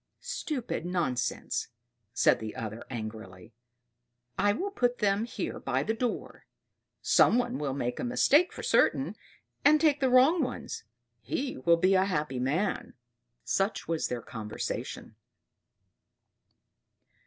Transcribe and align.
"Stupid 0.21 0.83
nonsense!" 0.83 1.67
said 2.11 2.39
the 2.39 2.55
other 2.55 2.83
angrily. 2.89 3.53
"I 4.35 4.51
will 4.51 4.71
put 4.71 4.97
them 4.97 5.25
here 5.25 5.59
by 5.59 5.83
the 5.83 5.93
door. 5.93 6.47
Some 7.03 7.37
one 7.37 7.59
will 7.59 7.75
make 7.75 7.99
a 7.99 8.03
mistake 8.03 8.51
for 8.51 8.63
certain 8.63 9.15
and 9.63 9.79
take 9.79 9.99
the 9.99 10.09
wrong 10.09 10.41
ones 10.41 10.85
he 11.19 11.55
will 11.55 11.77
be 11.77 11.93
a 11.93 12.05
happy 12.05 12.39
man." 12.39 12.95
Such 13.43 13.87
was 13.87 14.07
their 14.07 14.23
conversation. 14.23 15.17